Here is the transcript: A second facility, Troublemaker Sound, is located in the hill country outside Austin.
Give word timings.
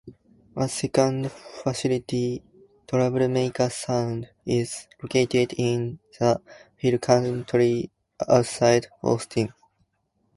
A 0.55 0.67
second 0.67 1.31
facility, 1.31 2.41
Troublemaker 2.87 3.69
Sound, 3.69 4.29
is 4.47 4.87
located 5.03 5.53
in 5.59 5.99
the 6.19 6.41
hill 6.75 6.97
country 6.97 7.91
outside 8.27 8.87
Austin. 9.03 9.53